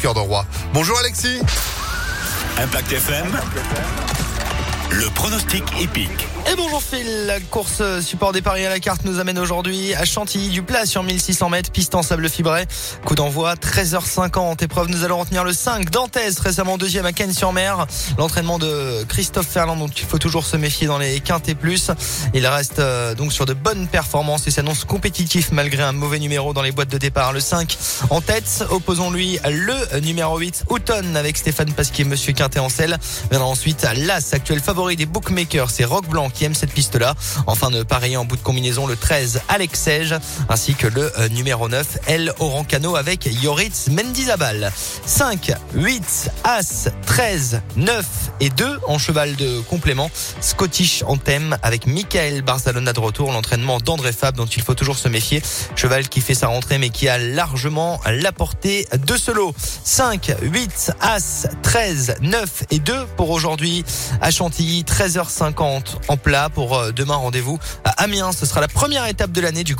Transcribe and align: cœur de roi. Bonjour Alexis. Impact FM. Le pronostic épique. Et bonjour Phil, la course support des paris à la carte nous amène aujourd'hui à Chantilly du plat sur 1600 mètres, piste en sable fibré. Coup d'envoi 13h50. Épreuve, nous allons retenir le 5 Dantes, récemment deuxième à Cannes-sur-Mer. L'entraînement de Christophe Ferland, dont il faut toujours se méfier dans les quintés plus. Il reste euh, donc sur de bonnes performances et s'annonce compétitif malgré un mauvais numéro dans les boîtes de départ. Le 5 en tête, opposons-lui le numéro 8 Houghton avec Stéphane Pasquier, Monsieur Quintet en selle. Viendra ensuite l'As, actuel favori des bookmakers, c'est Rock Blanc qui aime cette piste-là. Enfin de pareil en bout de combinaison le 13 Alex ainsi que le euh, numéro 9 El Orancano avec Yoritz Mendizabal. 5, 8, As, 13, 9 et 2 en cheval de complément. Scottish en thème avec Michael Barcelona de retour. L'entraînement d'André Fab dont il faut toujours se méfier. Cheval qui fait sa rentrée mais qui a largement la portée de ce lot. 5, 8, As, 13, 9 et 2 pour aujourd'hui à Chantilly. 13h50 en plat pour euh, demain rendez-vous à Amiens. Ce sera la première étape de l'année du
cœur 0.00 0.14
de 0.14 0.20
roi. 0.20 0.44
Bonjour 0.72 0.98
Alexis. 0.98 1.40
Impact 2.58 2.92
FM. 2.92 4.19
Le 4.92 5.08
pronostic 5.10 5.62
épique. 5.80 6.26
Et 6.50 6.56
bonjour 6.56 6.82
Phil, 6.82 7.26
la 7.26 7.38
course 7.38 8.00
support 8.00 8.32
des 8.32 8.42
paris 8.42 8.66
à 8.66 8.70
la 8.70 8.80
carte 8.80 9.04
nous 9.04 9.20
amène 9.20 9.38
aujourd'hui 9.38 9.94
à 9.94 10.04
Chantilly 10.04 10.48
du 10.48 10.62
plat 10.62 10.84
sur 10.84 11.04
1600 11.04 11.48
mètres, 11.48 11.70
piste 11.70 11.94
en 11.94 12.02
sable 12.02 12.28
fibré. 12.28 12.66
Coup 13.04 13.14
d'envoi 13.14 13.54
13h50. 13.54 14.64
Épreuve, 14.64 14.88
nous 14.88 15.04
allons 15.04 15.18
retenir 15.18 15.44
le 15.44 15.52
5 15.52 15.90
Dantes, 15.90 16.18
récemment 16.42 16.76
deuxième 16.76 17.06
à 17.06 17.12
Cannes-sur-Mer. 17.12 17.86
L'entraînement 18.18 18.58
de 18.58 19.04
Christophe 19.08 19.46
Ferland, 19.46 19.78
dont 19.78 19.88
il 19.88 20.04
faut 20.04 20.18
toujours 20.18 20.44
se 20.44 20.56
méfier 20.56 20.88
dans 20.88 20.98
les 20.98 21.20
quintés 21.20 21.54
plus. 21.54 21.92
Il 22.34 22.44
reste 22.46 22.80
euh, 22.80 23.14
donc 23.14 23.32
sur 23.32 23.46
de 23.46 23.54
bonnes 23.54 23.86
performances 23.86 24.48
et 24.48 24.50
s'annonce 24.50 24.84
compétitif 24.84 25.52
malgré 25.52 25.84
un 25.84 25.92
mauvais 25.92 26.18
numéro 26.18 26.52
dans 26.52 26.62
les 26.62 26.72
boîtes 26.72 26.90
de 26.90 26.98
départ. 26.98 27.32
Le 27.32 27.40
5 27.40 27.78
en 28.10 28.20
tête, 28.20 28.64
opposons-lui 28.70 29.38
le 29.48 30.00
numéro 30.00 30.36
8 30.38 30.64
Houghton 30.68 31.14
avec 31.14 31.36
Stéphane 31.36 31.72
Pasquier, 31.72 32.04
Monsieur 32.04 32.32
Quintet 32.32 32.58
en 32.58 32.68
selle. 32.68 32.98
Viendra 33.30 33.48
ensuite 33.48 33.86
l'As, 33.94 34.32
actuel 34.32 34.58
favori 34.58 34.79
des 34.88 35.06
bookmakers, 35.06 35.70
c'est 35.70 35.84
Rock 35.84 36.08
Blanc 36.08 36.30
qui 36.30 36.44
aime 36.44 36.54
cette 36.54 36.72
piste-là. 36.72 37.14
Enfin 37.46 37.70
de 37.70 37.82
pareil 37.82 38.16
en 38.16 38.24
bout 38.24 38.36
de 38.36 38.40
combinaison 38.40 38.86
le 38.86 38.96
13 38.96 39.42
Alex 39.48 39.88
ainsi 40.48 40.74
que 40.74 40.86
le 40.86 41.12
euh, 41.18 41.28
numéro 41.28 41.68
9 41.68 41.98
El 42.06 42.32
Orancano 42.38 42.96
avec 42.96 43.28
Yoritz 43.42 43.88
Mendizabal. 43.88 44.72
5, 45.04 45.52
8, 45.74 46.30
As, 46.44 46.88
13, 47.06 47.60
9 47.76 48.06
et 48.40 48.48
2 48.48 48.80
en 48.86 48.98
cheval 48.98 49.36
de 49.36 49.60
complément. 49.60 50.10
Scottish 50.40 51.02
en 51.06 51.18
thème 51.18 51.58
avec 51.62 51.86
Michael 51.86 52.42
Barcelona 52.42 52.92
de 52.92 53.00
retour. 53.00 53.32
L'entraînement 53.32 53.78
d'André 53.80 54.12
Fab 54.12 54.34
dont 54.34 54.46
il 54.46 54.62
faut 54.62 54.74
toujours 54.74 54.96
se 54.96 55.08
méfier. 55.08 55.42
Cheval 55.76 56.08
qui 56.08 56.22
fait 56.22 56.34
sa 56.34 56.48
rentrée 56.48 56.78
mais 56.78 56.88
qui 56.88 57.06
a 57.08 57.18
largement 57.18 58.00
la 58.06 58.32
portée 58.32 58.88
de 59.06 59.16
ce 59.16 59.30
lot. 59.30 59.54
5, 59.84 60.32
8, 60.42 60.92
As, 61.00 61.48
13, 61.62 62.16
9 62.22 62.64
et 62.70 62.78
2 62.78 63.06
pour 63.16 63.30
aujourd'hui 63.30 63.84
à 64.22 64.30
Chantilly. 64.30 64.69
13h50 64.78 65.82
en 66.08 66.16
plat 66.16 66.48
pour 66.48 66.76
euh, 66.76 66.92
demain 66.92 67.16
rendez-vous 67.16 67.58
à 67.84 67.90
Amiens. 68.02 68.32
Ce 68.32 68.46
sera 68.46 68.60
la 68.60 68.68
première 68.68 69.06
étape 69.06 69.32
de 69.32 69.40
l'année 69.40 69.64
du 69.64 69.76